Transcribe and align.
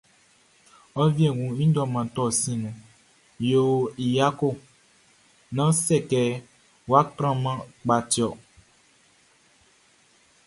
Ô 1.01 1.03
Wiégoun 1.15 1.51
Mʼdôman 1.57 2.07
Torh 2.15 2.33
Siʼn 2.41 2.59
nouh, 2.63 2.79
yo 3.49 3.63
y 4.05 4.05
yako...Nan 4.17 5.71
sékê, 5.85 6.23
wa 6.89 6.99
tranman 7.15 7.59
pka 7.83 7.97
tiorh. 8.11 8.37